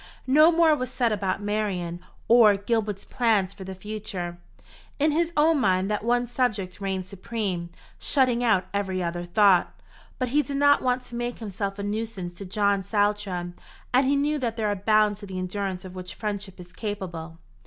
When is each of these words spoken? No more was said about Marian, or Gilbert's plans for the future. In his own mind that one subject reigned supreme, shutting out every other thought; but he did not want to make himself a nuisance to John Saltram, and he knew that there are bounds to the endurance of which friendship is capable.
No 0.25 0.51
more 0.51 0.75
was 0.75 0.89
said 0.89 1.11
about 1.11 1.43
Marian, 1.43 1.99
or 2.27 2.55
Gilbert's 2.57 3.05
plans 3.05 3.53
for 3.53 3.63
the 3.63 3.75
future. 3.75 4.39
In 4.97 5.11
his 5.11 5.31
own 5.37 5.59
mind 5.59 5.91
that 5.91 6.03
one 6.03 6.25
subject 6.25 6.81
reigned 6.81 7.05
supreme, 7.05 7.69
shutting 7.99 8.43
out 8.43 8.65
every 8.73 9.03
other 9.03 9.25
thought; 9.25 9.79
but 10.17 10.29
he 10.29 10.41
did 10.41 10.57
not 10.57 10.81
want 10.81 11.03
to 11.03 11.15
make 11.15 11.37
himself 11.37 11.77
a 11.77 11.83
nuisance 11.83 12.33
to 12.39 12.45
John 12.45 12.83
Saltram, 12.83 13.53
and 13.93 14.07
he 14.07 14.15
knew 14.15 14.39
that 14.39 14.57
there 14.57 14.69
are 14.69 14.75
bounds 14.75 15.19
to 15.19 15.27
the 15.27 15.37
endurance 15.37 15.85
of 15.85 15.93
which 15.93 16.15
friendship 16.15 16.59
is 16.59 16.73
capable. 16.73 17.37